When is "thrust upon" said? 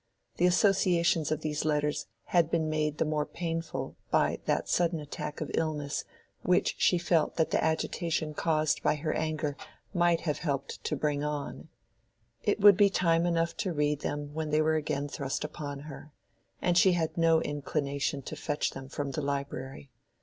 15.07-15.81